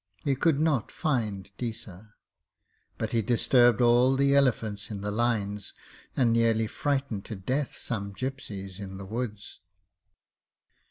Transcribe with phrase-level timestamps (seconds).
[0.23, 2.13] He could not find Deesa,
[2.97, 5.75] but he disturbed all the elephants in the lines,
[6.17, 9.59] and nearly frightened to death some gipsies in the woods.